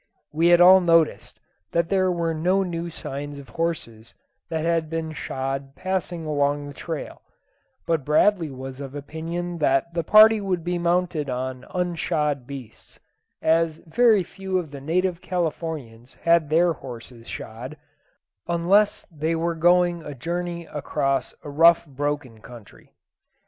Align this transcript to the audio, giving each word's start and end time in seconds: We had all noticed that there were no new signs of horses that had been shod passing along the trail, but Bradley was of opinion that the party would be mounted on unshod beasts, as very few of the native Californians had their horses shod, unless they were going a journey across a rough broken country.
We 0.33 0.47
had 0.47 0.59
all 0.59 0.81
noticed 0.81 1.39
that 1.73 1.89
there 1.89 2.11
were 2.11 2.33
no 2.33 2.63
new 2.63 2.89
signs 2.89 3.37
of 3.37 3.49
horses 3.49 4.15
that 4.49 4.65
had 4.65 4.89
been 4.89 5.11
shod 5.11 5.75
passing 5.75 6.25
along 6.25 6.65
the 6.65 6.73
trail, 6.73 7.21
but 7.85 8.03
Bradley 8.03 8.49
was 8.49 8.79
of 8.79 8.95
opinion 8.95 9.59
that 9.59 9.93
the 9.93 10.03
party 10.03 10.41
would 10.41 10.63
be 10.63 10.79
mounted 10.79 11.29
on 11.29 11.65
unshod 11.71 12.47
beasts, 12.47 12.99
as 13.43 13.77
very 13.85 14.23
few 14.23 14.57
of 14.57 14.71
the 14.71 14.81
native 14.81 15.21
Californians 15.21 16.15
had 16.23 16.49
their 16.49 16.73
horses 16.73 17.27
shod, 17.27 17.77
unless 18.47 19.05
they 19.11 19.35
were 19.35 19.53
going 19.53 20.01
a 20.01 20.15
journey 20.15 20.65
across 20.65 21.35
a 21.43 21.49
rough 21.51 21.85
broken 21.85 22.41
country. 22.41 22.91